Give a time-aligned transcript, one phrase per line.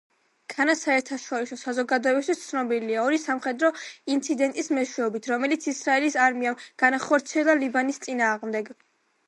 [0.51, 3.71] ქანა საერთაშორისო საზოგადოებისათვის ცნობილია ორი სამხედრო
[4.15, 8.77] ინციდენტის მეშვეობით, რომელიც ისრაელის არმიამ განახორციელა ლიბანის წინააღმდეგ.